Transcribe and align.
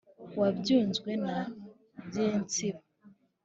wa 0.39 0.49
byunzwe 0.59 1.11
na 1.25 1.37
byintsibo, 2.07 2.81